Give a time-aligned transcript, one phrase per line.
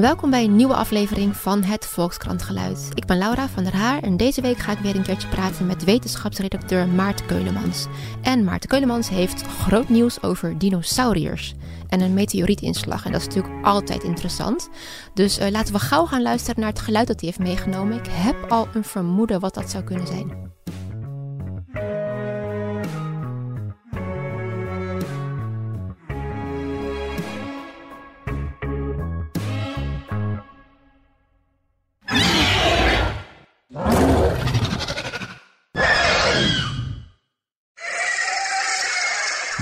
[0.00, 2.88] Welkom bij een nieuwe aflevering van het Volkskrantgeluid.
[2.94, 5.66] Ik ben Laura van der Haar en deze week ga ik weer een keertje praten
[5.66, 7.86] met wetenschapsredacteur Maarten Keulemans.
[8.22, 11.54] En Maarten Keulemans heeft groot nieuws over dinosauriërs
[11.88, 13.04] en een meteorietinslag.
[13.04, 14.68] En dat is natuurlijk altijd interessant.
[15.14, 17.98] Dus uh, laten we gauw gaan luisteren naar het geluid dat hij heeft meegenomen.
[17.98, 20.52] Ik heb al een vermoeden wat dat zou kunnen zijn.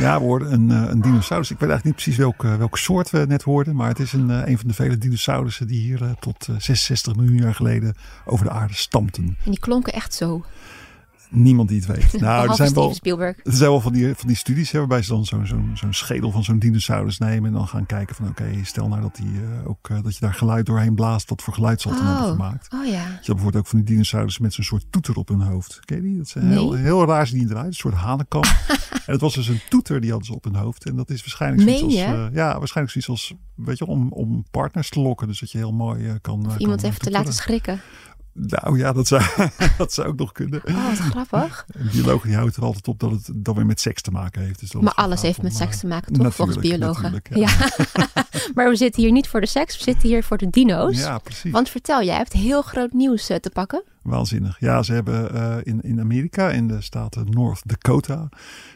[0.08, 1.50] Ja, we een, eh, een dinosaurus.
[1.50, 3.76] Ik weet eigenlijk niet precies welke, welke soort we net hoorden.
[3.76, 7.16] Maar het is een, eh, een van de vele dinosaurussen die hier eh, tot 66
[7.16, 7.94] miljoen jaar geleden
[8.24, 9.24] over de aarde stampten.
[9.24, 10.44] En die klonken echt zo.
[11.30, 12.20] Niemand die het weet.
[12.28, 13.36] Nou, er zijn, wel, Spielberg.
[13.36, 15.92] er zijn wel van die, van die studies hè, waarbij ze dan zo'n zo'n zo'n
[15.92, 17.48] schedel van zo'n dinosaurus nemen.
[17.48, 20.20] En dan gaan kijken van oké, stel nou dat, die, uh, ook, uh, dat je
[20.20, 21.28] daar geluid doorheen blaast.
[21.28, 22.06] Wat voor geluid zal het oh.
[22.06, 22.72] hebben gemaakt.
[22.74, 22.90] Oh ja.
[22.90, 25.80] Je hebt bijvoorbeeld ook van die dinosaurussen met zo'n soort toeter op hun hoofd.
[25.84, 26.16] Ken je die?
[26.16, 26.54] Dat zijn nee.
[26.54, 27.66] heel, heel raar zien die eruit.
[27.66, 28.42] Een soort hanenkam.
[29.06, 30.84] en het was dus een toeter die hadden ze op hun hoofd.
[30.84, 34.44] En dat is waarschijnlijk zoiets als, uh, ja, waarschijnlijk zoiets als, weet je, om, om
[34.50, 35.26] partners te lokken.
[35.26, 36.46] Dus dat je heel mooi kan...
[36.46, 37.80] Of iemand even te laten schrikken.
[38.46, 39.22] Nou ja, dat zou,
[39.78, 40.62] dat zou ook nog kunnen.
[40.64, 41.66] Oh, wat grappig.
[42.22, 44.60] Die houdt er altijd op dat het dan weer met seks te maken heeft.
[44.60, 46.34] Dus maar alles heeft met seks te maken, toch?
[46.34, 47.22] Volgens biologen.
[47.30, 47.50] Ja.
[48.54, 50.98] maar we zitten hier niet voor de seks, we zitten hier voor de dino's.
[50.98, 51.52] Ja, precies.
[51.52, 53.82] Want vertel, jij hebt heel groot nieuws eh, te pakken.
[54.08, 54.60] Waanzinnig.
[54.60, 58.28] Ja, ze hebben uh, in, in Amerika, in de staten North Dakota,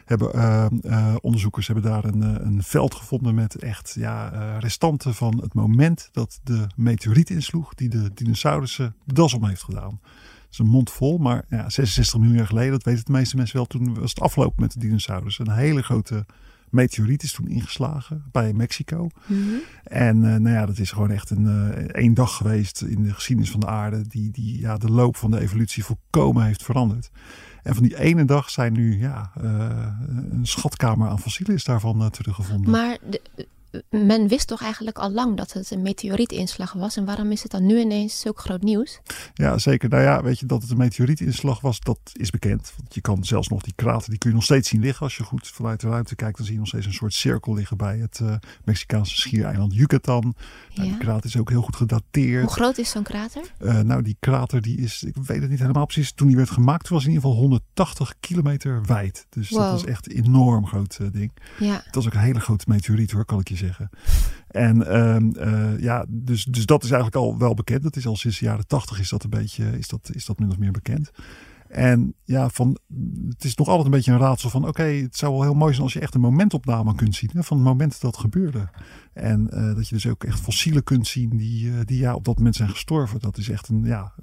[0.05, 5.39] hebben uh, uh, onderzoekers hebben daar een, een veld gevonden met echt ja, restanten van
[5.41, 9.99] het moment dat de meteoriet insloeg die de dinosaurussen de das om heeft gedaan.
[10.01, 13.35] Dat is een mond vol, maar ja, 66 miljoen jaar geleden, dat weten de meeste
[13.35, 15.47] mensen wel, toen was het afgelopen met de dinosaurussen.
[15.47, 16.25] Een hele grote
[16.73, 19.09] meteoriet is toen ingeslagen bij Mexico.
[19.25, 19.39] Mhm.
[19.83, 23.13] En uh, nou ja, dat is gewoon echt een uh, één dag geweest in de
[23.13, 24.07] geschiedenis van de aarde.
[24.07, 27.11] Die, die ja, de loop van de evolutie volkomen heeft veranderd.
[27.63, 29.87] En van die ene dag zijn nu ja, uh,
[30.31, 32.71] een schatkamer aan fossielen is daarvan teruggevonden.
[32.71, 33.21] Maar de,
[33.89, 36.97] men wist toch eigenlijk al lang dat het een meteorietinslag was.
[36.97, 38.99] En waarom is het dan nu ineens zulk groot nieuws?
[39.33, 39.89] Ja, zeker.
[39.89, 42.73] Nou ja, weet je dat het een meteorietinslag was, dat is bekend.
[42.77, 45.03] Want je kan zelfs nog die krater, die kun je nog steeds zien liggen.
[45.03, 47.53] Als je goed vanuit de ruimte kijkt, dan zie je nog steeds een soort cirkel
[47.53, 50.21] liggen bij het uh, Mexicaanse schiereiland Yucatan.
[50.75, 50.95] Nou, ja.
[50.95, 52.43] Die krater is ook heel goed gedateerd.
[52.43, 53.41] Hoe groot is zo'n krater?
[53.59, 56.13] Uh, nou, die krater die is, ik weet het niet helemaal precies.
[56.13, 59.25] Toen die werd gemaakt, was in ieder geval 180 kilometer wijd.
[59.29, 59.59] Dus wow.
[59.59, 61.31] dat was echt een enorm groot uh, ding.
[61.59, 61.81] Ja.
[61.85, 63.62] Het was ook een hele grote meteoriet hoor, kan ik je zeggen.
[64.47, 67.83] En um, uh, ja, dus, dus dat is eigenlijk al wel bekend.
[67.83, 70.39] Dat is al sinds de jaren tachtig is dat een beetje, is dat, is dat
[70.39, 71.11] min of meer bekend.
[71.73, 72.77] En ja, van,
[73.27, 75.71] het is nog altijd een beetje een raadsel van oké, het zou wel heel mooi
[75.71, 78.69] zijn als je echt een momentopname kunt zien hè, van het moment dat dat gebeurde.
[79.13, 82.25] En uh, dat je dus ook echt fossielen kunt zien die, uh, die ja, op
[82.25, 83.19] dat moment zijn gestorven.
[83.19, 84.13] Dat is echt een, ja,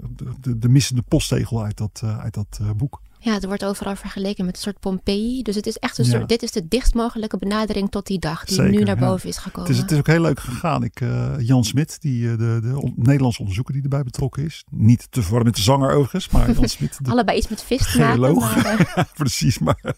[0.41, 3.03] de, de missende posttegel uit dat, uit dat boek.
[3.23, 5.43] Ja, het wordt overal vergeleken met een soort Pompeii.
[5.43, 6.27] Dus het is echt een soort, ja.
[6.27, 9.35] dit is de dichtst mogelijke benadering tot die dag die Zeker, nu naar boven ja.
[9.35, 9.69] is gekomen.
[9.69, 10.85] Het is, het is ook heel leuk gegaan.
[10.85, 14.65] Ik, uh, Jan Smit, die, uh, de, de on Nederlandse onderzoeker die erbij betrokken is.
[14.71, 16.99] Niet te verwarren met de zanger overigens, maar Jan Smit.
[17.05, 18.35] Allebei iets met vis te maken.
[18.35, 19.05] Maar, uh...
[19.15, 19.95] Precies, maar...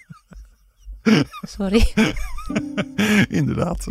[1.43, 1.93] Sorry.
[3.29, 3.87] Inderdaad.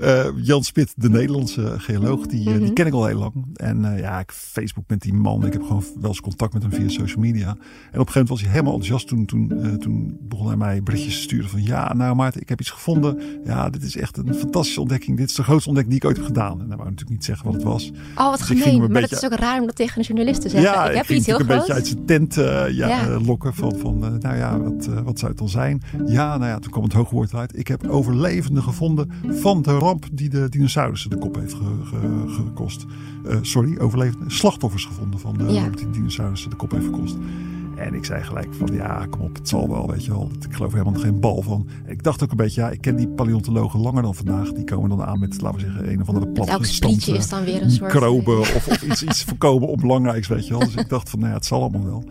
[0.00, 2.64] Uh, Jan Spit, de Nederlandse geoloog, die, mm -hmm.
[2.64, 3.46] die ken ik al heel lang.
[3.54, 5.46] En uh, ja, ik Facebook met die man.
[5.46, 7.48] Ik heb gewoon wel eens contact met hem via social media.
[7.48, 9.08] En op een gegeven moment was hij helemaal enthousiast.
[9.08, 11.62] Toen, toen, uh, toen begon hij mij berichtjes te sturen van...
[11.62, 13.20] Ja, nou Maarten, ik heb iets gevonden.
[13.44, 15.16] Ja, dit is echt een fantastische ontdekking.
[15.16, 16.60] Dit is de grootste ontdekking die ik ooit heb gedaan.
[16.60, 17.90] En dan wou ik natuurlijk niet zeggen wat het was.
[18.14, 18.78] Oh, wat dus gemeen.
[18.78, 19.08] Maar beetje...
[19.08, 20.70] dat is ook raar om dat tegen een journalist te zeggen.
[20.70, 21.60] Ja, ik heb iets heel een groots.
[21.60, 23.20] beetje uit zijn tent ja, ja.
[23.20, 23.54] lokken.
[23.54, 25.82] Van, van nou ja, wat, wat zou het dan zijn?
[26.06, 27.58] Ja, nou ja, toen kwam het hoogwoord uit.
[27.58, 32.24] Ik heb overlevenden gevonden van de ramp die de dinosaurussen de kop heeft ge, ge,
[32.28, 32.86] gekost.
[33.26, 35.60] Uh, sorry, overlevende slachtoffers gevonden van de Ja.
[35.60, 37.16] ramp die de dinosaurussen de kop heeft gekost.
[37.76, 40.30] En ik zei gelijk van ja, kom op, het zal wel, weet je wel.
[40.48, 41.68] Ik geloof er helemaal geen bal van.
[41.86, 44.52] Ik dacht ook een beetje, ja, ik ken die paleontologen langer dan vandaag.
[44.52, 47.62] Die komen dan aan met, laten we zeggen, een of andere sprietje is dan weer
[47.62, 47.92] een soort...
[47.92, 50.60] microben of, of iets, iets voorkomen onbelangrijks, weet je wel.
[50.60, 52.04] Dus ik dacht van, nou ja, het zal allemaal wel.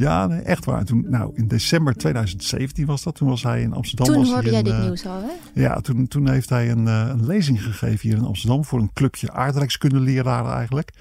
[0.00, 0.78] Ja, nee, echt waar.
[0.78, 3.14] En toen, nou, in december 2017 was dat.
[3.14, 4.06] Toen was hij in Amsterdam.
[4.06, 5.60] Toen was hoorde jij dit uh, nieuws al, hè?
[5.60, 8.92] Ja, toen, toen heeft hij een, uh, een lezing gegeven hier in Amsterdam voor een
[8.92, 10.92] clubje aardrijkskundeleraren eigenlijk.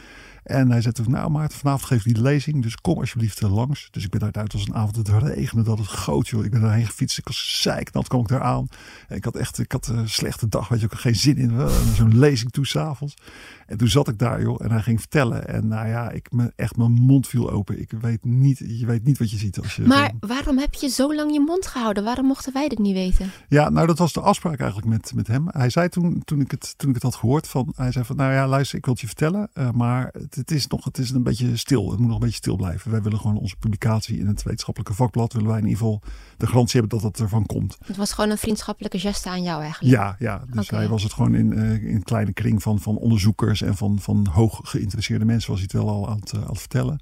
[0.43, 3.55] En hij zei toen, nou Maarten, vanavond geef ik die lezing, dus kom alsjeblieft uh,
[3.55, 3.87] langs.
[3.91, 6.45] Dus ik ben daar uit als een avond, het regende, dat het goot joh.
[6.45, 8.67] Ik ben erheen gefietst, ik was zeiknat, kwam ik daar aan.
[9.09, 12.19] Ik had echt, ik had een slechte dag, weet je, had geen zin in, zo'n
[12.19, 13.13] lezing toe s'avonds.
[13.69, 15.47] En toen zat ik daar, joh, en hij ging vertellen.
[15.47, 17.81] En nou ja, ik me echt mijn mond viel open.
[17.81, 19.83] Ik weet niet, je weet niet wat je ziet als je.
[19.83, 22.03] Maar waarom heb je zo lang je mond gehouden?
[22.03, 23.31] Waarom mochten wij dit niet weten?
[23.47, 25.45] Ja, nou, dat was de afspraak eigenlijk met, met hem.
[25.47, 28.15] Hij zei toen, toen ik het, toen ik het had gehoord, van, hij zei van,
[28.15, 30.97] nou ja, luister, ik wil het je vertellen, uh, maar het, het, is nog, het
[30.97, 31.89] is een beetje stil.
[31.89, 32.91] Het moet nog een beetje stil blijven.
[32.91, 36.01] Wij willen gewoon onze publicatie in het wetenschappelijke vakblad, willen wij in ieder geval
[36.37, 37.77] de garantie hebben dat dat ervan komt.
[37.85, 39.95] Het was gewoon een vriendschappelijke geste aan jou eigenlijk.
[39.95, 40.43] Ja, ja.
[40.51, 40.79] Dus okay.
[40.79, 43.99] hij was het gewoon in, uh, in een kleine kring van, van onderzoekers en van,
[43.99, 46.99] van hoog geïnteresseerde mensen was hij het wel al aan het, aan het vertellen.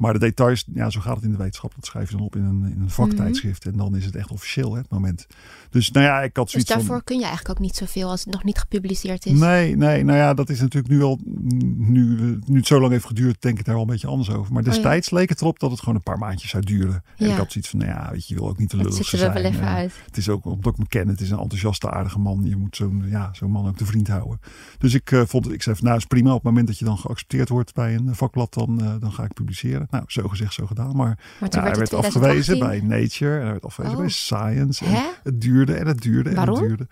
[0.00, 1.74] Maar de details, ja, zo gaat het in de wetenschap.
[1.74, 3.64] Dat schrijf je dan op in een, in een vaktijdschrift.
[3.64, 3.80] Mm -hmm.
[3.80, 5.26] En dan is het echt officieel, hè, het moment.
[5.70, 8.10] Dus nou ja, ik had zoiets Dus daarvoor van, kun je eigenlijk ook niet zoveel
[8.10, 9.38] als het nog niet gepubliceerd is.
[9.38, 13.04] Nee, nee, nou ja, dat is natuurlijk nu al, nu, nu het zo lang heeft
[13.04, 14.52] geduurd, denk ik daar wel een beetje anders over.
[14.52, 15.18] Maar destijds oh, ja.
[15.18, 17.04] leek het erop dat het gewoon een paar maandjes zou duren.
[17.16, 18.94] En ik had zoiets van, nou ja, weet je, je wil ook niet te lullig
[18.94, 19.22] zijn.
[19.22, 19.92] Het er wel even uit.
[20.06, 22.40] Het is ook, omdat ik me ken, het is een enthousiaste, aardige man.
[22.44, 24.40] Je moet zo'n ja, zo'n man ook te vriend houden.
[24.78, 26.28] Dus ik uh, vond, ik zei van, nou is prima.
[26.28, 29.24] Op het moment dat je dan geaccepteerd wordt bij een vakblad, dan, uh, dan ga
[29.24, 29.88] ik publiceren.
[29.90, 30.96] Nou, zo gezegd, zo gedaan.
[30.96, 33.34] Maar, maar ja, hij werd afgewezen bij Nature.
[33.34, 34.02] En hij werd afgewezen oh.
[34.02, 34.84] bij Science.
[34.84, 36.54] En het duurde en het duurde en Waarom?
[36.58, 36.88] het duurde.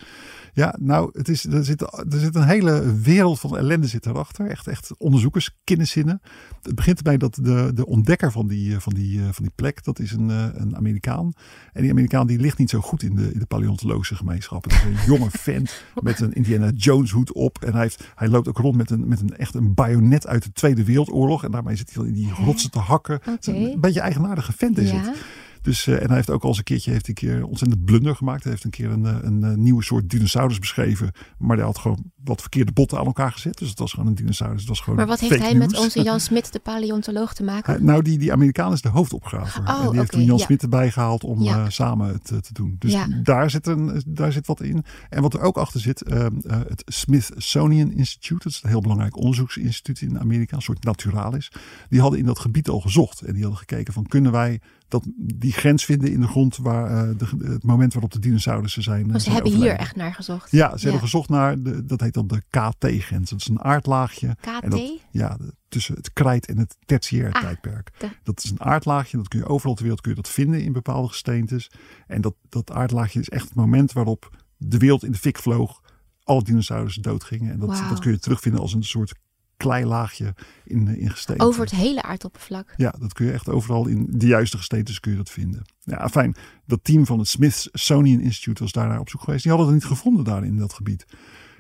[0.52, 4.46] Ja, nou, het is, er, zit, er zit een hele wereld van ellende zit erachter.
[4.46, 6.20] Echt, echt onderzoekers, kinderzinnen.
[6.62, 9.98] Het begint erbij dat de, de ontdekker van die, van, die, van die plek, dat
[9.98, 11.32] is een, een Amerikaan.
[11.72, 14.64] En die Amerikaan die ligt niet zo goed in de, in de paleontologische gemeenschap.
[14.64, 17.62] Het is een jonge vent met een Indiana Jones hoed op.
[17.64, 20.42] En hij, heeft, hij loopt ook rond met een, met een echt een bajonet uit
[20.42, 21.44] de Tweede Wereldoorlog.
[21.44, 23.20] En daarmee zit hij in die rotsen te hakken.
[23.28, 23.54] Okay.
[23.54, 24.96] Een beetje eigenaardige vent is ja.
[24.96, 25.16] het.
[25.62, 28.16] Dus, uh, en hij heeft ook al eens een keertje heeft een keer ontzettend blunder
[28.16, 28.42] gemaakt.
[28.42, 31.12] Hij heeft een keer een, een, een nieuwe soort dinosaurus beschreven.
[31.38, 33.58] Maar hij had gewoon wat verkeerde botten aan elkaar gezet.
[33.58, 34.60] Dus het was gewoon een dinosaurus.
[34.60, 35.66] Het was gewoon maar wat heeft hij news.
[35.66, 37.74] met onze Jan Smit, de paleontoloog, te maken?
[37.74, 39.60] Uh, nou, die, die Amerikaan is de hoofdopgraver.
[39.60, 40.44] Oh, en die okay, heeft toen Jan ja.
[40.44, 41.58] Smit erbij gehaald om ja.
[41.58, 42.76] uh, samen het te doen.
[42.78, 43.06] Dus ja.
[43.22, 44.84] daar, zit een, daar zit wat in.
[45.08, 46.02] En wat er ook achter zit,
[46.48, 48.42] het Smithsonian Institute.
[48.42, 50.56] Dat is een heel belangrijk onderzoeksinstituut in Amerika.
[50.56, 51.52] Een soort naturalis.
[51.88, 53.20] Die hadden in dat gebied al gezocht.
[53.20, 57.08] En die hadden gekeken van kunnen wij dat die grens vinden in de grond waar
[57.08, 59.06] uh, de, het moment waarop de dinosaurussen zijn.
[59.06, 59.76] Maar ze zijn hebben overleden.
[59.76, 60.50] hier echt naar gezocht.
[60.50, 60.82] Ja, ze ja.
[60.82, 63.30] hebben gezocht naar de, dat heet dan de KT-grens.
[63.30, 64.36] Dat is een aardlaagje.
[64.40, 64.62] KT?
[64.62, 67.90] En dat, ja, de, tussen het krijt en het tertiair ah, tijdperk.
[67.98, 68.08] De...
[68.22, 69.16] Dat is een aardlaagje.
[69.16, 71.70] Dat kun je overal ter wereld kun je dat vinden in bepaalde gesteentes.
[72.06, 75.82] En dat, dat aardlaagje is echt het moment waarop de wereld in de fik vloog.
[76.22, 77.52] Alle dinosaurussen doodgingen.
[77.52, 77.88] En dat, wow.
[77.88, 79.14] dat kun je terugvinden als een soort
[79.58, 80.34] kleilaagje
[80.64, 81.46] in, in gesteenten.
[81.46, 82.74] Over het hele aardoppervlak?
[82.76, 85.64] Ja, dat kun je echt overal in de juiste gesteentes kun je dat vinden.
[85.80, 86.36] Ja, fijn.
[86.66, 89.42] Dat team van het Smithsonian Institute was daar op zoek geweest.
[89.42, 91.06] Die hadden het niet gevonden daar in dat gebied.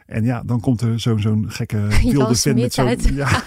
[0.06, 2.96] En ja, dan komt er zo'n zo'n gekke wilde vent met zo'n...
[3.14, 3.44] Ja,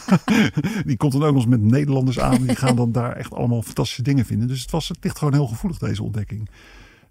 [0.86, 2.44] die komt dan ook nog eens met Nederlanders aan.
[2.44, 4.48] Die gaan dan daar echt allemaal fantastische dingen vinden.
[4.48, 6.50] Dus het, was, het ligt gewoon heel gevoelig, deze ontdekking.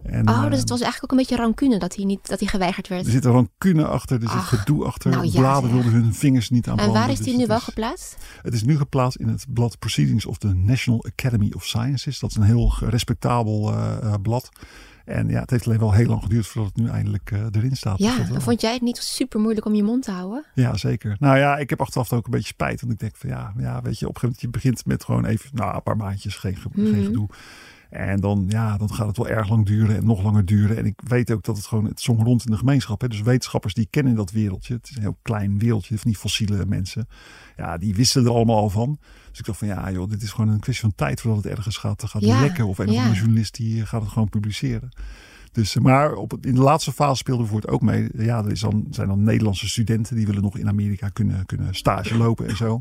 [0.02, 2.48] En, oh, dus het was eigenlijk ook een beetje rancune dat hij, niet, dat hij
[2.48, 3.04] geweigerd werd.
[3.06, 5.10] Er zit een rancune achter, er zit Ach, gedoe achter.
[5.10, 7.56] nou ja, Bladen wilden hun vingers niet aan En waar is dus die nu wel
[7.56, 8.16] is- geplaatst?
[8.42, 12.18] Het is nu geplaatst in het blad Proceedings of the National Academy of Sciences.
[12.18, 14.48] Dat is een heel respectabel uh, uh, blad.
[15.04, 17.76] En ja, het heeft alleen wel heel lang geduurd voordat het nu eindelijk uh, erin
[17.76, 17.98] staat.
[17.98, 18.40] Dus Ja, wel.
[18.40, 20.44] vond jij het niet super moeilijk om je mond te houden?
[20.54, 21.16] Ja, zeker.
[21.18, 22.80] Nou ja, ik heb achteraf ook een beetje spijt.
[22.80, 25.04] Want ik denk van ja, ja weet je, op een gegeven moment je begint met
[25.04, 26.90] gewoon even, nou, een paar maandjes, geen, ge- Mhm.
[26.92, 27.28] geen gedoe.
[27.90, 30.76] En dan, ja, dan gaat het wel erg lang duren en nog langer duren.
[30.76, 33.00] En ik weet ook dat het gewoon, het zong rond in de gemeenschap.
[33.00, 33.08] Hè.
[33.08, 34.74] Dus wetenschappers die kennen dat wereldje.
[34.74, 37.08] Het is een heel klein wereldje van die fossiele mensen.
[37.56, 38.98] Ja, die wisten er allemaal al van.
[39.30, 41.52] Dus ik dacht van ja, joh, dit is gewoon een kwestie van tijd voordat het
[41.52, 42.66] ergens gaat, gaat Ja, lekken.
[42.66, 44.90] Of een of andere journalist die gaat het gewoon publiceren.
[45.52, 48.08] Dus, eh, maar op, in de laatste fase speelde voor het ook mee.
[48.16, 51.74] Ja, er is dan, zijn dan Nederlandse studenten die willen nog in Amerika kunnen, kunnen
[51.74, 52.78] stage lopen en zo.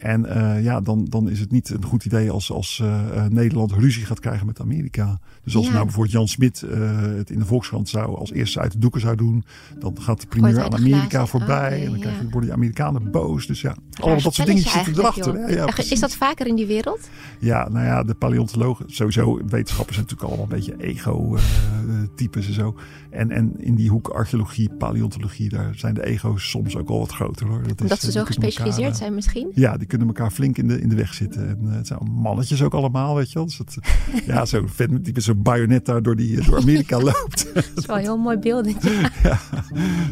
[0.00, 3.72] En uh, ja, dan, dan is het niet een goed idee als, als uh, Nederland
[3.72, 5.18] ruzie gaat krijgen met Amerika.
[5.44, 5.72] Dus als Ja.
[5.72, 9.00] nou bijvoorbeeld Jan Smit uh, het in de Volkskrant zou als eerste uit de doeken
[9.00, 9.44] zou doen,
[9.78, 11.28] dan gaat de primeur aan de Amerika glazen.
[11.28, 11.78] voorbij.
[11.78, 12.00] En dan ja.
[12.00, 13.46] krijg je, worden die Amerikanen boos.
[13.46, 15.54] Dus ja, allemaal dat soort dingetjes zitten erachter.
[15.54, 17.08] Ja, is dat vaker in die wereld?
[17.38, 22.76] Ja, nou ja, de paleontologen, sowieso wetenschappers zijn natuurlijk allemaal een beetje ego-types en zo.
[23.10, 27.12] En, en in die hoek archeologie, paleontologie, daar zijn de ego's soms ook al wat
[27.12, 27.62] groter hoor.
[27.62, 29.50] Dat is, eh, ze zo gespecialiseerd elkaar, zijn misschien?
[29.54, 31.48] Ja, die kunnen elkaar flink in de, in de weg zitten.
[31.48, 33.44] En uh, het zijn mannetjes ook allemaal, weet je wel.
[33.44, 33.78] Dus het,
[34.26, 37.54] ja, zo'n die met zo'n bajonet daar door, die, door Amerika loopt.
[37.54, 38.68] Dat is wel een heel mooi beeld.
[39.22, 39.40] ja,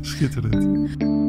[0.01, 1.28] schitterend.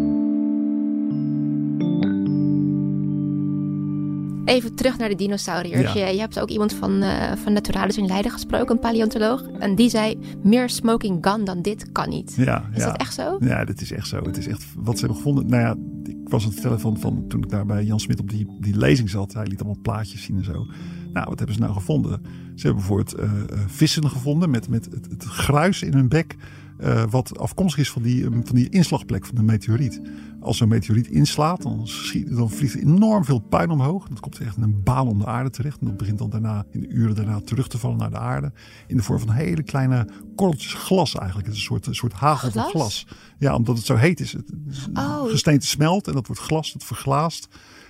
[4.50, 5.94] Even terug naar de dinosauriërs.
[5.94, 9.44] Je, je, hebt ook iemand van, uh, van Naturalis in Leiden gesproken, een paleontoloog.
[9.60, 12.34] En die zei, meer smoking gun dan dit kan niet.
[12.38, 13.38] Ja, is dat echt zo?
[13.40, 14.22] Ja, dat is echt zo.
[14.22, 15.48] Het is echt wat ze hebben gevonden.
[15.48, 15.76] Nou ja,
[16.12, 18.58] ik was aan het vertellen van, van toen ik daar bij Jan Smit op die,
[18.60, 19.34] die lezing zat.
[19.34, 20.66] Hij liet allemaal plaatjes zien en zo.
[21.14, 22.22] Nou, wat hebben ze nou gevonden?
[22.56, 23.32] Ze hebben bijvoorbeeld uh,
[23.68, 26.36] vissen gevonden met, met het, het gruis in hun bek.
[26.84, 30.02] Uh, wat afkomstig is van die, van die inslagplek van de meteoriet.
[30.40, 34.08] Als zo'n meteoriet inslaat, dan, schiet, dan vliegt er enorm veel puin omhoog.
[34.08, 35.80] Dat komt echt in een baan om de aarde terecht.
[35.80, 38.52] En dat begint dan daarna in de uren daarna terug te vallen naar de aarde.
[38.88, 41.48] In de vorm van hele kleine korreltjes glas eigenlijk.
[41.48, 43.08] Het is een soort, een soort hagel van glas.
[43.38, 44.32] Ja, omdat het zo heet is.
[44.32, 44.52] Het,
[44.94, 45.24] oh.
[45.30, 47.48] Gesteente smelt en dat wordt glas, dat verglaast.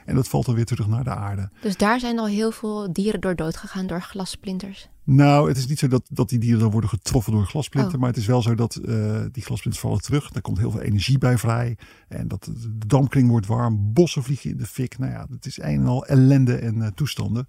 [0.10, 1.50] En dat valt dan weer terug naar de aarde.
[1.62, 4.90] Dus daar zijn al heel veel dieren door dood gegaan door glassplinters?
[5.04, 7.94] Nou, het is niet zo dat, dat die dieren dan worden getroffen door glasplinten.
[7.94, 8.00] Oh.
[8.00, 10.30] Maar het is wel zo dat uh, die glasplinters vallen terug.
[10.30, 11.78] Daar komt heel veel energie bij vrij.
[12.08, 13.94] En dat de dampkring wordt warm.
[13.94, 14.98] Bossen vliegen in de fik.
[14.98, 17.48] Nou ja, het is een en al ellende en uh, toestanden.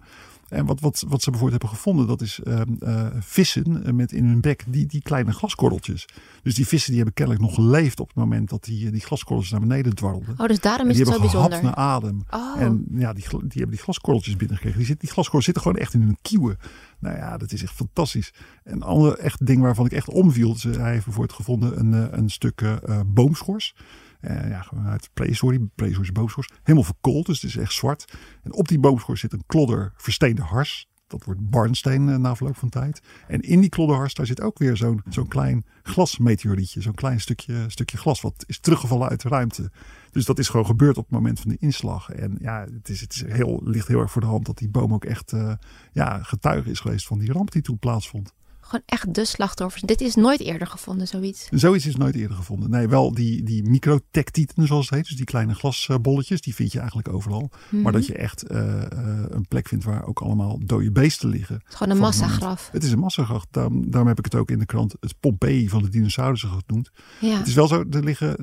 [0.51, 4.25] En wat, wat, wat ze bijvoorbeeld hebben gevonden, dat is uh, uh, vissen met in
[4.25, 6.07] hun bek die, die kleine glaskorreltjes.
[6.43, 9.51] Dus die vissen die hebben kennelijk nog geleefd op het moment dat die, die glaskorreltjes
[9.51, 10.35] naar beneden dwarrelden.
[10.37, 11.49] Oh, dus daarom is het zo bijzonder.
[11.49, 12.23] Die hebben naar adem.
[12.29, 12.61] Oh.
[12.61, 14.77] En ja, die, die hebben die glaskorreltjes binnengekregen.
[14.77, 16.57] Die, zit, die glaskorrels zitten gewoon echt in hun kieuwen.
[16.99, 18.33] Nou ja, dat is echt fantastisch.
[18.63, 20.55] Een ander echt ding waarvan ik echt omviel.
[20.61, 23.75] Hij heeft bijvoorbeeld gevonden een, eh, een stuk uh, boomschors.
[24.21, 26.49] Uh, ja, uit prehistorie, prehistorische boomschors.
[26.63, 28.17] Helemaal verkoold, dus het is echt zwart.
[28.43, 30.89] En op die boomschors zit een klodder versteende hars.
[31.07, 33.01] Dat wordt barnsteen uh, na verloop van tijd.
[33.27, 36.81] En in die klodderhars, daar zit ook weer zo'n zo'n klein glasmeteorietje.
[36.81, 39.71] Zo'n klein stukje, stukje glas wat is teruggevallen uit de ruimte.
[40.11, 42.09] Dus dat is gewoon gebeurd op het moment van de inslag.
[42.09, 44.69] En ja, het, is, het is heel, ligt heel erg voor de hand dat die
[44.69, 45.53] boom ook echt uh,
[45.91, 48.33] ja, getuige is geweest van die ramp die toen plaatsvond
[48.71, 49.81] gewoon echt de slachtoffers.
[49.81, 51.47] Dit is nooit eerder gevonden, zoiets.
[51.51, 52.69] Zoiets is nooit eerder gevonden.
[52.69, 55.07] Nee, wel die, die microtectieten, zoals het heet.
[55.07, 57.49] Dus die kleine glasbolletjes, die vind je eigenlijk overal.
[57.69, 57.91] Maar mhm.
[57.91, 58.81] dat je echt uh,
[59.29, 61.55] een plek vindt waar ook allemaal dode beesten liggen.
[61.55, 62.69] Het is gewoon een massagraf.
[62.71, 63.45] Het is een massagraf.
[63.51, 66.91] Daarom, daarom heb ik het ook in de krant het Pompeii van de dinosaurussen genoemd.
[67.19, 67.37] Ja.
[67.37, 68.35] Het is wel zo, er liggen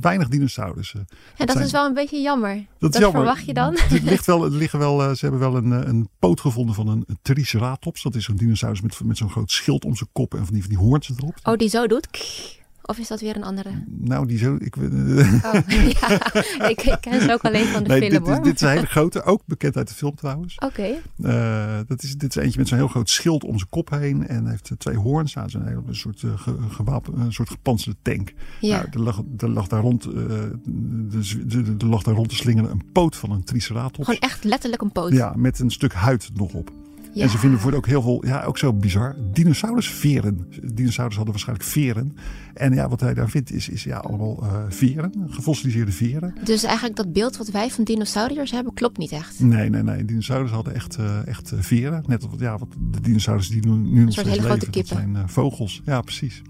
[0.00, 1.06] weinig dinosaurussen.
[1.36, 2.66] Ja, dat, is wel een beetje jammer.
[2.78, 3.76] Dat, dat verwacht je dan?
[3.78, 7.04] Het ligt wel, het liggen wel, ze hebben wel een, een poot gevonden van een,
[7.06, 8.02] een triceratops.
[8.02, 10.62] Dat is zo'n dinosaurus met, met zo'n groot schild om zijn kop en van die,
[10.62, 11.34] van die hoorns erop.
[11.42, 12.08] Oh, die zo doet?
[12.84, 13.70] Of is dat weer een andere?
[13.86, 14.56] Nou, die zo.
[14.58, 14.82] Ik, oh,
[16.00, 18.42] ja, ik, ik, ken ze ook alleen van de nee, film dit, hoor.
[18.42, 20.58] Dit is een hele grote, ook bekend uit de film trouwens.
[20.58, 20.94] Oké.
[21.18, 24.28] Uh, dat is, dit is eentje met zo'n heel groot schild om zijn kop heen
[24.28, 25.34] en heeft twee hoorns.
[25.34, 26.32] Nou, een, hele, een soort, uh,
[26.68, 28.32] gewapen, een soort gepantserde tank.
[28.60, 28.76] Ja.
[28.76, 30.12] Nou, er, lag, er, lag daar rond, uh,
[30.64, 34.04] de, er lag daar rond te slingeren een poot van een triceratops.
[34.04, 35.12] Gewoon echt letterlijk een poot?
[35.12, 36.70] Ja, met een stuk huid nog op.
[37.14, 40.46] En ze vinden voor ook heel veel, ja, ook zo bizar, dinosaurusveren.
[40.74, 42.16] Dinosaurus hadden waarschijnlijk veren.
[42.54, 46.34] En ja, wat hij daar vindt is, is ja, allemaal uh, veren, gefossiliseerde veren.
[46.44, 49.40] Dus eigenlijk dat beeld wat wij van dinosauriërs hebben, klopt niet echt?
[49.40, 50.04] Nee, nee, nee.
[50.04, 52.04] Dinosaurus hadden echt, uh, echt veren.
[52.06, 55.22] Net als ja, wat de dinosaurus die nu, nu nog steeds leven, dat zijn uh,
[55.26, 55.82] vogels.
[55.84, 56.42] Ja, precies.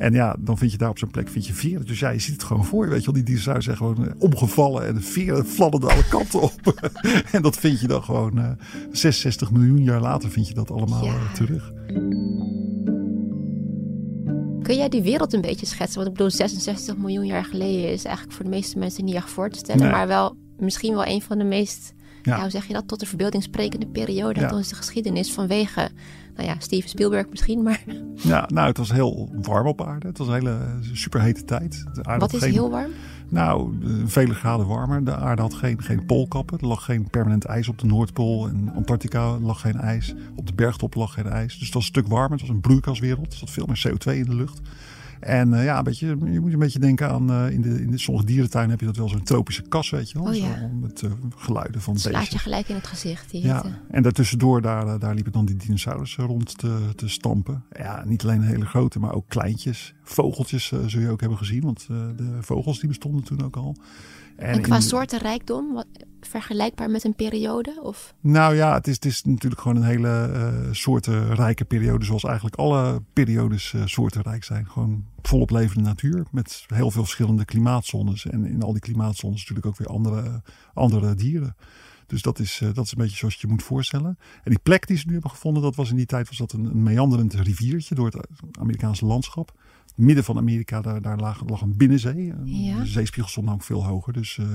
[0.00, 1.86] En ja, dan vind je daar op zo'n plek vind je veren.
[1.86, 2.90] Dus ja, je ziet het gewoon voor je.
[2.90, 6.40] Weet je wel, die dinosaurus zijn gewoon uh, omgevallen en de veren fladderden alle kanten
[6.40, 6.90] op.
[7.32, 8.50] en dat vind je dan gewoon uh,
[8.92, 11.32] 66 miljoen jaar later vind je dat allemaal ja.
[11.34, 11.72] terug.
[14.62, 15.96] Kun jij die wereld een beetje schetsen?
[15.96, 19.30] Want ik bedoel, 66 miljoen jaar geleden is eigenlijk voor de meeste mensen niet echt
[19.30, 19.82] voor te stellen.
[19.82, 19.90] Nee.
[19.90, 21.92] Maar wel misschien wel een van de meest,
[22.22, 22.40] ja.
[22.40, 25.32] hoe zeg je dat, tot de verbeelding sprekende periode uit onze geschiedenis.
[25.32, 25.90] Vanwege,
[26.36, 27.84] nou ja, Steven Spielberg misschien, maar...
[28.14, 30.06] Ja, nou, het was heel warm op aarde.
[30.06, 30.58] Het was een hele
[30.92, 31.84] superhete tijd.
[31.94, 32.52] De aarde Wat is geen...
[32.52, 32.90] heel warm?
[33.30, 33.72] Nou,
[34.04, 35.04] vele graden warmer.
[35.04, 36.58] De aarde had geen, geen poolkappen.
[36.58, 38.48] Er lag geen permanent ijs op de Noordpool.
[38.48, 40.14] En Antarctica lag geen ijs.
[40.34, 41.52] Op de bergtop lag geen ijs.
[41.58, 42.30] Dus het was een stuk warmer.
[42.30, 43.32] Het was een broeikaswereld.
[43.32, 44.60] Er zat veel meer CO2 in de lucht.
[45.20, 47.90] En uh, ja, een beetje, je moet een beetje denken aan uh, in, de, in
[47.90, 50.28] de sommige dierentuinen heb je dat wel zo'n tropische kas, weet je wel.
[50.28, 50.58] Oh, ja.
[50.58, 53.30] Zo, met uh, geluiden van Slaat je gelijk in het gezicht.
[53.30, 57.64] Die ja, en daartussendoor, daar, daar liepen dan die dinosaurussen rond te, te stampen.
[57.72, 59.94] Ja, niet alleen hele grote, maar ook kleintjes.
[60.02, 63.76] Vogeltjes zul je ook hebben gezien, want de vogels die bestonden toen ook al.
[64.36, 64.82] En, en qua in...
[64.82, 65.86] soortenrijkdom, wat,
[66.26, 67.78] vergelijkbaar met een periode?
[67.82, 68.14] Of?
[68.20, 72.04] Nou ja, het is, is natuurlijk gewoon een hele uh, soortenrijke periode.
[72.04, 74.66] Zoals eigenlijk alle periodes uh, soortenrijk zijn.
[74.66, 76.26] Gewoon volop levende natuur.
[76.30, 78.26] Met heel veel verschillende klimaatzones.
[78.26, 80.42] En in al die klimaatzones natuurlijk ook weer andere,
[80.74, 81.56] andere dieren.
[82.10, 84.18] Dus dat is, uh, dat is een beetje zoals je je moet voorstellen.
[84.42, 86.52] En die plek die ze nu hebben gevonden, dat was in die tijd was dat
[86.52, 88.26] een, een meanderend riviertje door het
[88.58, 89.54] Amerikaanse landschap
[90.00, 92.32] midden van Amerika, daar, daar lag, lag een binnenzee.
[92.44, 92.80] Ja.
[92.80, 94.12] De zeespiegel stond ook veel hoger.
[94.12, 94.46] Dus uh,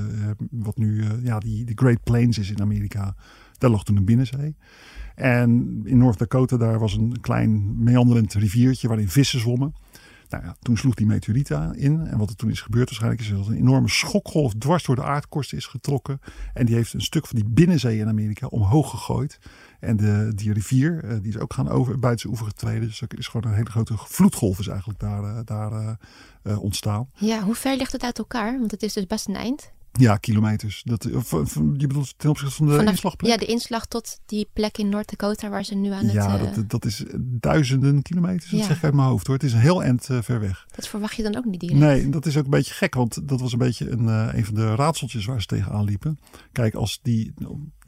[0.50, 3.16] wat nu uh, ja, die, de Great Plains is in Amerika,
[3.58, 4.56] daar lag toen een binnenzee.
[5.16, 9.74] En in North Dakota, daar was een klein meanderend riviertje waarin vissen zwommen.
[10.44, 12.08] Nou toen sloeg die meteoriet in.
[12.08, 15.04] En wat er toen is gebeurd waarschijnlijk is dat een enorme schokgolf dwars door de
[15.04, 16.20] aardkorst is getrokken.
[16.54, 19.40] En die heeft een stuk van die binnenzee in Amerika omhoog gegooid.
[19.80, 22.88] En de, die rivier, eh, die is ook gaan over, buiten oever getreden.
[22.88, 25.98] Dus er is gewoon een hele grote vloedgolf is eigenlijk daar, eh, daar
[26.44, 27.10] uh, ontstaan.
[27.14, 28.60] Ja, hoe ver ligt het uit elkaar?
[28.60, 29.74] Want het is dus best een eind.
[30.00, 30.82] Ja, kilometers.
[30.86, 33.32] Dat, of, je bedoelt ten opzichte van de Vanaf, inslagplek?
[33.32, 36.42] Ja, de inslag tot die plek in Noord-Dakota waar ze nu aan ja, het...
[36.42, 38.52] Ja, dat, dat is duizenden kilometers.
[38.52, 39.36] Dat zeg ik uit mijn hoofd hoor.
[39.36, 40.66] Het is een heel eind ver weg.
[40.76, 41.80] Dat verwacht je dan ook niet direct.
[41.80, 42.96] Nee, dat is ook een beetje gek.
[42.96, 46.20] Want dat was een beetje een, een van de raadseltjes waar ze tegenaan liepen.
[46.52, 47.34] Kijk, als die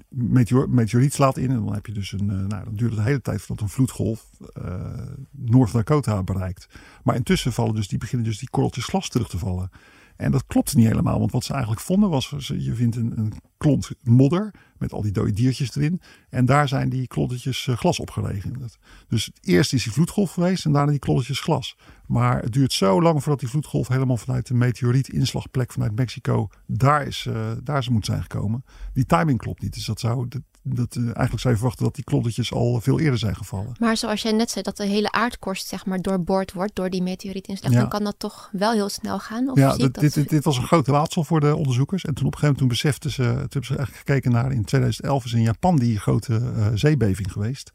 [0.09, 1.49] meteor, meteoriet slaat in.
[1.49, 2.25] En dan heb je dus een.
[2.25, 4.29] nou, dan duurt het de hele tijd voordat een vloedgolf
[4.65, 4.91] uh,
[5.31, 6.67] North Dakota bereikt.
[7.03, 9.69] Maar intussen vallen dus die beginnen dus die korreltjes glas terug te vallen.
[10.17, 13.33] En dat klopt niet helemaal, want wat ze eigenlijk vonden was, je vindt een, een
[13.57, 16.01] klont modder met al die dode diertjes erin.
[16.29, 18.77] En daar zijn die klottetjes glas opgeregend.
[19.07, 21.77] Dus eerst is die vloedgolf geweest en daarna die klottetjes glas.
[22.07, 27.07] Maar het duurt zo lang voordat die vloedgolf helemaal vanuit de meteoriet-inslagplek vanuit Mexico daar,
[27.07, 28.63] is, uh, daar ze moet zijn gekomen.
[28.93, 29.73] Die timing klopt niet.
[29.73, 30.27] Dus dat zou,
[30.75, 33.75] dat, uh, eigenlijk zou je verwachten dat die klottetjes al veel eerder zijn gevallen.
[33.79, 37.01] Maar zoals jij net zei, dat de hele aardkorst zeg maar doorboord wordt door die
[37.01, 37.79] meteorietinslag, ja.
[37.79, 39.49] dan kan dat toch wel heel snel gaan?
[39.49, 40.13] Of ja, dit, dat...
[40.13, 42.05] dit, dit, was een groot raadsel voor de onderzoekers.
[42.05, 44.51] En toen op een gegeven moment toen beseften ze, toen hebben ze eigenlijk gekeken naar
[44.51, 47.71] in 2011 is in Japan die grote uh, zeebeving geweest.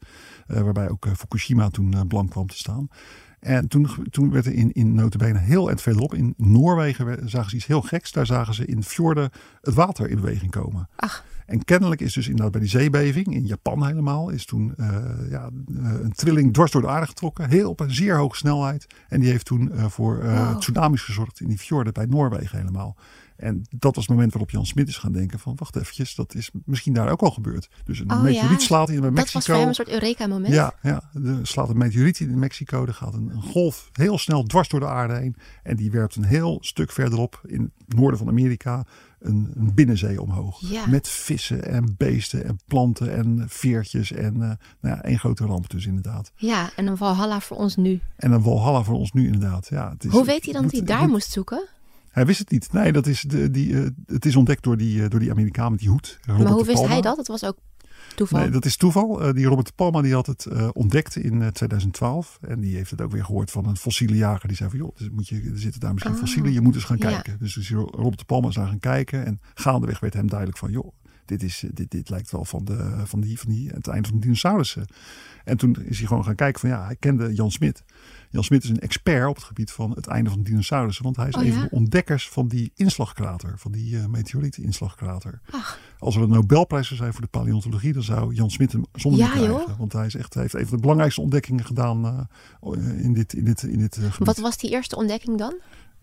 [0.47, 2.89] waarbij ook Fukushima toen blank kwam te staan.
[3.43, 7.55] En toen, toen werd er in, in notabene heel en verderop, in Noorwegen zagen ze
[7.55, 8.11] iets heel geks.
[8.11, 9.29] Daar zagen ze in fjorden
[9.61, 10.89] het water in beweging komen.
[10.95, 11.23] Ach.
[11.45, 14.87] En kennelijk is dus inderdaad bij die zeebeving, in Japan helemaal, is toen uh,
[15.29, 17.49] ja, een trilling dwars door de aarde getrokken.
[17.49, 18.87] Heel op een zeer hoge snelheid.
[19.07, 20.59] En die heeft toen uh, voor uh, wow.
[20.59, 22.95] tsunamis gezorgd in die fjorden bij Noorwegen helemaal.
[23.35, 26.35] En dat was het moment waarop Jan Smit is gaan denken van wacht eventjes, dat
[26.35, 27.69] is misschien daar ook al gebeurd.
[27.83, 28.65] Dus een oh, meteoriet ja.
[28.65, 29.23] slaat in Mexico.
[29.23, 30.53] Dat was voor hem een soort Eureka moment.
[30.53, 32.85] Ja, ja er slaat een meteoriet in Mexico.
[32.85, 35.35] Er gaat een, een, golf heel snel dwars door de aarde heen.
[35.63, 38.85] En die werpt een heel stuk verderop in het noorden van Amerika
[39.23, 40.59] een, een binnenzee omhoog.
[40.59, 40.87] Ja.
[40.87, 44.11] Met vissen en beesten en planten en veertjes.
[44.11, 46.31] En uh, nou ja, één grote ramp dus inderdaad.
[46.35, 48.01] Ja, en een Valhalla voor ons nu.
[48.15, 49.67] En een Valhalla voor ons nu inderdaad.
[49.69, 51.67] Ja, het is, Hoe weet hij dan dat hij daar moest zoeken?
[52.13, 52.73] Hij wist het niet.
[52.73, 55.71] Nee, dat is de, die, uh, het is ontdekt door die, uh, door die Amerikaan
[55.71, 56.19] met die hoed.
[56.21, 57.17] Robert maar hoe wist hij dat?
[57.17, 57.57] Het was ook
[58.15, 58.39] toeval.
[58.39, 59.27] Nee, dat is toeval.
[59.27, 62.37] Uh, die Robert de Palma die had het ontdekt in 2012.
[62.41, 64.47] En die heeft het ook weer gehoord van een fossiele jager.
[64.47, 66.53] Die zei van joh, dus moet je, er zitten daar misschien Oh, fossielen.
[66.53, 67.11] Je moet eens gaan ja.
[67.11, 67.37] kijken.
[67.39, 69.25] Dus, dus Robert de Palma is daar gaan kijken.
[69.25, 70.93] En gaandeweg werd hem duidelijk van joh,
[71.25, 74.17] dit, is, dit, dit lijkt wel van, de, van, die, van die, het einde van
[74.17, 74.85] de dinosaurussen.
[75.43, 77.83] En toen is hij gewoon gaan kijken van ja, hij kende Jan Smit.
[78.29, 81.03] Jan Smit is een expert op het gebied van het einde van de dinosaurussen.
[81.03, 81.53] Want hij is Oh, een ja?
[81.53, 83.53] van de ontdekkers van die inslagkrater.
[83.57, 85.39] Van die uh, meteoriet-inslagkrater.
[85.51, 88.85] Ach, Als er een Nobelprijs zou zijn voor de paleontologie, dan zou Jan Smit hem
[88.93, 89.57] zonder Ja, meer krijgen.
[89.67, 89.77] joh.
[89.77, 92.27] Want hij is echt, hij heeft een van de belangrijkste ontdekkingen gedaan
[92.63, 94.27] uh, in dit, in dit, in dit uh, gebied.
[94.27, 95.53] wat was die eerste ontdekking dan?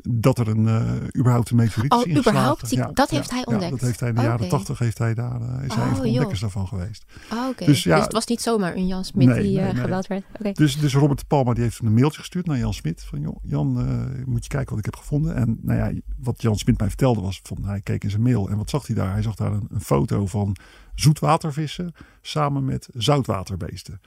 [0.03, 2.77] Dat er een, uh, überhaupt een meteoriet Oh, is überhaupt?
[2.97, 3.65] Dat heeft hij ontdekt?
[3.65, 5.89] Ja, dat heeft hij in de jaren tachtig heeft hij daar, uh, is hij Oh,
[5.89, 6.07] een van de joh.
[6.07, 7.05] ontdekkers daarvan geweest.
[7.33, 7.57] Oh, oké.
[7.65, 10.57] Dus Dus, ja- het was niet zomaar een Jan Smit Nee, die nee, eh, werd.
[10.57, 13.03] Dus, dus Robert Palma die heeft een mailtje gestuurd naar Jan Smit.
[13.03, 15.35] Van joh, Jan, eh, moet je kijken wat ik heb gevonden.
[15.35, 18.49] En nou ja, wat Jan Smit mij vertelde was, van, hij keek in zijn mail.
[18.51, 19.13] En wat zag hij daar?
[19.13, 20.57] Hij zag daar een, een foto van
[20.95, 24.01] zoetwatervissen samen met zoutwaterbeesten.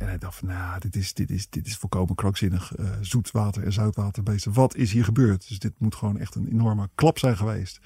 [0.00, 2.74] En hij dacht van, nou, dit is, dit is, dit is volkomen krankzinnig.
[2.74, 4.52] Eh, zoetwater en zoutwaterbeesten.
[4.52, 5.48] Wat is hier gebeurd?
[5.48, 7.80] Dus dit moet gewoon echt een enorme klap zijn geweest.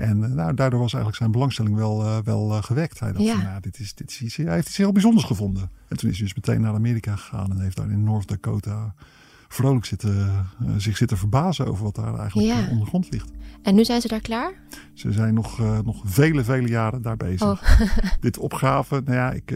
[0.00, 3.00] En eh, nou, daardoor was eigenlijk zijn belangstelling wel, eh, wel eh, gewekt.
[3.00, 3.34] Hij dacht Ja.
[3.34, 5.70] van, nou, dit is, dit is iets, hij heeft iets heel bijzonders gevonden.
[5.88, 7.50] En toen is hij dus meteen naar Amerika gegaan.
[7.50, 8.94] En heeft daar in North Dakota
[9.54, 10.28] vrolijk zitten,
[10.60, 12.64] eh, zich zitten verbazen over wat daar eigenlijk Ja.
[12.64, 13.30] eh, ondergrond ligt.
[13.62, 14.52] En nu zijn ze daar klaar?
[14.94, 17.42] Ze zijn nog, eh, nog vele, vele jaren daar bezig.
[17.42, 17.62] Oh.
[18.20, 19.50] Dit opgraven, nou ja, ik,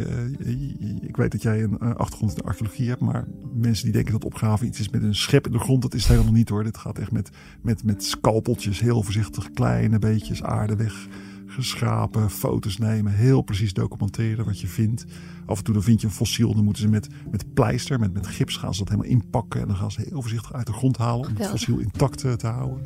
[1.00, 4.24] ik weet dat jij een achtergrond in de archeologie hebt, maar mensen die denken dat
[4.24, 6.64] opgraven iets is met een schep in de grond, dat is het helemaal niet hoor.
[6.64, 7.30] Dit gaat echt met,
[7.62, 11.06] met, met scalpeltjes, heel voorzichtig, kleine beetjes aarde weg
[11.46, 15.04] geschrapen, foto's nemen, heel precies documenteren wat je vindt.
[15.46, 18.12] Af en toe dan vind je een fossiel, dan moeten ze met, met pleister, met,
[18.12, 20.72] met gips gaan ze dat helemaal inpakken en dan gaan ze heel voorzichtig uit de
[20.72, 22.82] grond halen om het fossiel intact eh, te houden.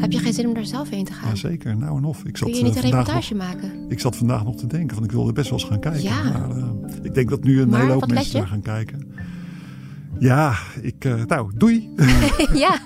[0.00, 1.28] Heb je geen zin om daar zelf heen te gaan?
[1.28, 2.24] Jazeker, nou en of.
[2.24, 3.70] Ik zat, Kun je niet eh, een reportage nog- maken?
[3.88, 6.02] Ik zat vandaag nog te denken, van ik wilde best wel eens gaan kijken.
[6.02, 6.22] Ja.
[6.22, 6.70] Maar eh,
[7.02, 9.01] ik denk dat nu een hele hoop mensen daar gaan kijken.
[10.22, 11.90] Ja, ik, eh, nou, doei.
[12.64, 12.78] ja,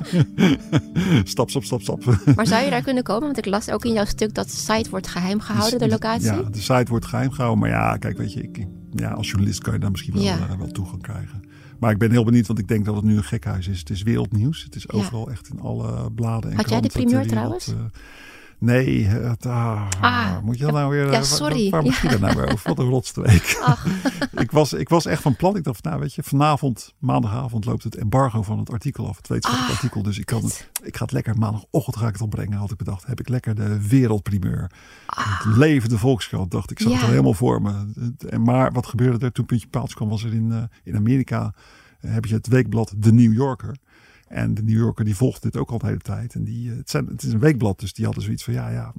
[1.24, 2.04] stap, stap, stap, stap.
[2.36, 3.22] maar zou je daar kunnen komen?
[3.22, 6.26] Want ik las ook in jouw stuk dat de site wordt geheim gehouden, de locatie.
[6.32, 7.60] Ja, de site wordt geheim gehouden.
[7.60, 10.38] Maar ja, kijk, weet je, ik, ja, als journalist kan je daar misschien wel, Ja.
[10.48, 11.42] eh, wel toegang krijgen.
[11.78, 13.78] Maar ik ben heel benieuwd, want ik denk dat het nu een gekhuis is.
[13.78, 14.62] Het is wereldnieuws.
[14.62, 14.98] Het is Ja.
[14.98, 17.68] overal echt in alle bladen en Had jij de primeur trouwens?
[17.68, 17.74] eh.
[18.58, 21.06] Nee, het, ah, Ah, moet je dat nou weer...
[21.10, 21.70] ja, eh, sorry.
[21.70, 22.68] Waar, moet je dat nou weer over?
[22.68, 23.58] Wat een rotstreek.
[24.44, 25.56] Ik, was, ik was echt van plan.
[25.56, 29.16] Ik dacht, nou weet je, vanavond, maandagavond loopt het embargo van het artikel af.
[29.16, 30.02] Het wetenschappelijk Ah, artikel.
[30.02, 32.58] Dus ik, kan het, ik ga het lekker maandagochtend ga ik het opbrengen.
[32.58, 33.06] Had ik bedacht.
[33.06, 34.70] Heb ik lekker de wereldprimeur.
[35.06, 36.80] ah, Het levende Volkskrant, dacht ik.
[36.80, 37.72] zag het al helemaal voor me.
[38.28, 40.08] En maar wat gebeurde er toen Puntje Paaltje kwam?
[40.08, 41.54] Was er in, eh, in Amerika
[42.00, 43.76] eh, heb je het weekblad The New Yorker.
[44.28, 46.34] En de New Yorker die volgt dit ook al de hele tijd.
[46.34, 48.52] En die, eh, het, zijn, het is een weekblad, dus die hadden zoiets van...
[48.52, 48.92] ja, ja,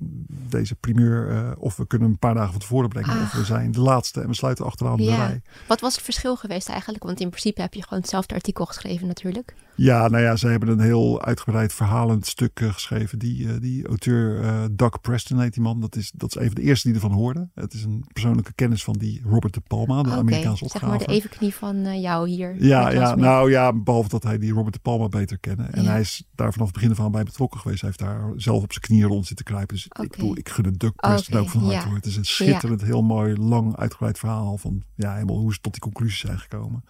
[0.49, 3.09] deze primeur, eh, of we kunnen een paar dagen van tevoren brengen...
[3.09, 3.21] Ah.
[3.21, 5.41] of we zijn de laatste en we sluiten achteraan de rij.
[5.67, 7.03] wat was het verschil geweest eigenlijk?
[7.03, 9.55] Want in principe heb je gewoon hetzelfde artikel geschreven natuurlijk.
[9.75, 13.19] Ja, nou ja, ze hebben een heel uitgebreid verhalend stuk eh, geschreven.
[13.19, 15.81] Die, die auteur Doug Preston heet die man.
[15.81, 17.51] Dat is, dat is een van de eerste die ervan hoorden.
[17.55, 20.97] Het is een persoonlijke kennis van die Robert de Palma, de Oké, Amerikaanse zeg opgave.
[20.97, 22.55] maar de evenknie van jou hier.
[22.59, 25.73] Ja, ja nou ja, behalve dat hij die Robert de Palma beter kennen.
[25.73, 25.89] En Ja.
[25.89, 27.81] hij is daar vanaf het begin aan bij betrokken geweest.
[27.81, 29.75] Hij heeft daar zelf op zijn knieën rond zitten kruipen.
[29.75, 31.85] Dus ik, bedoel, ik gun het Preston Oké, ook van harte ja.
[31.85, 31.95] hoor.
[31.95, 35.71] Het is een schitterend, heel mooi, lang uitgebreid verhaal van ja, helemaal hoe ze tot
[35.71, 36.83] die conclusies zijn gekomen.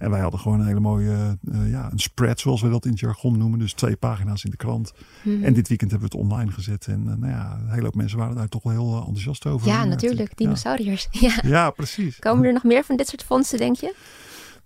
[0.00, 2.90] En wij hadden gewoon een hele mooie, eh, ja, een spread zoals we dat in
[2.90, 3.58] het jargon noemen.
[3.58, 4.92] Dus twee pagina's in de krant.
[5.22, 5.44] Mhm.
[5.44, 6.86] En dit weekend hebben we het online gezet.
[6.86, 9.46] En eh, nou ja, een hele hoop mensen waren daar toch wel heel eh, enthousiast
[9.46, 9.68] over.
[9.68, 10.36] ja, natuurlijk.
[10.36, 11.08] Dinosauriërs.
[11.20, 11.34] Ja.
[11.42, 12.18] Ja, precies.
[12.18, 13.94] Komen er nog meer van dit soort fondsen, denk je?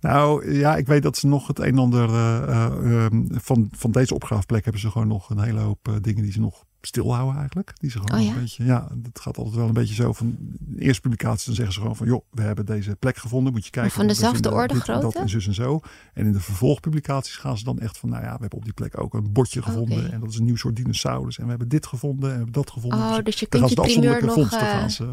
[0.05, 3.69] Nou ja, ik weet dat ze nog het een en ander eh, eh, ehm, van,
[3.71, 6.65] van deze opgraafplek hebben ze gewoon nog een hele hoop eh, dingen die ze nog
[6.81, 7.73] stilhouden eigenlijk.
[7.79, 8.33] Die ze gewoon Oh ja?
[8.33, 11.55] een beetje, ja, het gaat altijd wel een beetje zo van de eerste publicatie, dan
[11.55, 13.91] zeggen ze gewoon van joh, we hebben deze plek gevonden, moet je kijken.
[13.91, 15.19] van dezelfde orde dit en Dat grootte?
[15.19, 15.79] en zus en zo.
[16.13, 18.73] En in de vervolgpublicaties gaan ze dan echt van, nou ja, we hebben op die
[18.73, 21.69] plek ook een bordje gevonden en dat is een nieuw soort dinosaurus en we hebben
[21.69, 22.99] dit gevonden en we hebben dat gevonden.
[22.99, 24.33] Oh, Dus dus je kunt je primeur nog...
[24.33, 25.11] vondsten eh, gaan ze,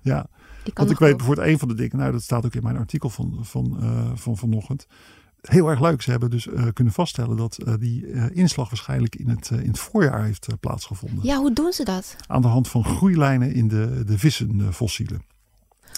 [0.00, 0.26] ja.
[0.74, 3.10] Want ik weet bijvoorbeeld een van de dingen, nou dat staat ook in mijn artikel
[3.10, 4.86] van, van, eh, van vanochtend.
[5.40, 6.02] Heel erg leuk.
[6.02, 9.78] Ze hebben dus eh, kunnen vaststellen dat eh, die inslag waarschijnlijk in het, in het
[9.78, 11.24] voorjaar heeft plaatsgevonden.
[11.24, 12.16] Ja, hoe doen ze dat?
[12.26, 15.22] Aan de hand van groeilijnen in de, de vissenfossielen.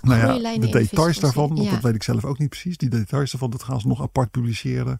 [0.03, 1.71] Nou ja, de details daarvan, want ja.
[1.71, 2.77] dat weet ik zelf ook niet precies.
[2.77, 4.99] Die details daarvan, dat gaan ze nog apart publiceren.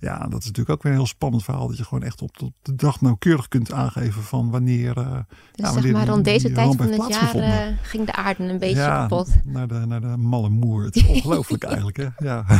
[0.00, 1.68] Ja, dat is natuurlijk ook weer een heel spannend verhaal.
[1.68, 4.96] Dat je gewoon echt op, op de dag nauwkeurig kunt aangeven van wanneer.
[4.98, 5.20] eh, Dus
[5.52, 8.76] ja, zeg maar rond deze tijd van het jaar eh, ging de aarde een beetje
[8.76, 9.28] ja, kapot.
[9.44, 10.84] Naar de, naar de malle moer.
[10.84, 11.96] Het is ongelooflijk eigenlijk.
[11.96, 12.06] Hè?
[12.18, 12.44] Ja.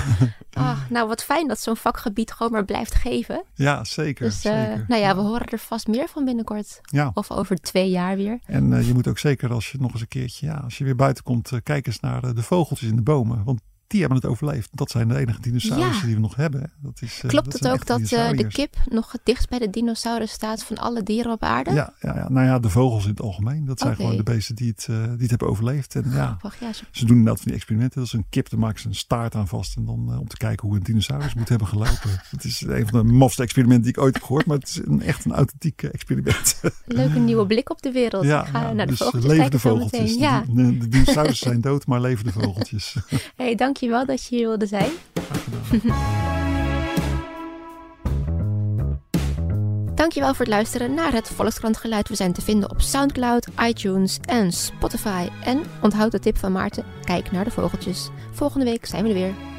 [0.52, 3.44] Ah, nou, wat fijn dat zo'n vakgebied gewoon maar blijft geven.
[3.54, 4.24] ja, zeker.
[4.24, 4.84] Dus eh, zeker.
[4.88, 6.78] nou ja, we horen er vast meer van binnenkort.
[6.82, 8.38] Ja, Of over twee jaar weer.
[8.46, 10.96] en je moet ook zeker als je nog eens een keertje, ja, als je weer
[10.96, 13.44] buiten komt, kijk eens naar de vogeltjes in de bomen.
[13.44, 14.68] Want die hebben het overleefd.
[14.72, 16.04] Dat zijn de enige dinosaurussen Ja.
[16.06, 16.72] die we nog hebben.
[16.82, 19.58] Dat is, eh, Klopt dat het ook dat eh, de kip nog het dichtst bij
[19.58, 21.72] de dinosaurus staat van alle dieren op aarde?
[21.72, 23.64] Ja, ja, ja, nou ja, de vogels in het algemeen.
[23.64, 25.94] Dat zijn gewoon de beesten die het, eh, die het hebben overleefd.
[25.94, 27.98] En ja, Grappig, ja, zo- ze doen inderdaad van die experimenten.
[27.98, 29.76] Dat is een kip, dan maken ze een staart aan vast.
[29.76, 32.10] En dan om te kijken hoe een dinosaurus moet hebben gelopen.
[32.30, 34.46] Het is een van de mafste experimenten die ik ooit heb gehoord.
[34.46, 36.60] Maar het is een, echt een authentiek experiment.
[36.86, 38.26] Leuke nieuwe blik op de wereld.
[38.26, 40.14] Ga naar de dus vogeltjes levende kijken zo vogeltjes.
[40.14, 42.96] Ja, De, de, de dinosaurussen zijn dood, maar levende vogeltjes.
[43.36, 44.90] hey, dankjewel dat je hier wilde zijn.
[49.94, 52.08] Dankjewel voor het luisteren naar het Volkskrant Geluid.
[52.08, 55.28] We zijn te vinden op Soundcloud, iTunes en Spotify.
[55.44, 58.08] En onthoud de tip van Maarten, kijk naar de vogeltjes.
[58.32, 59.49] Volgende week zijn we er weer.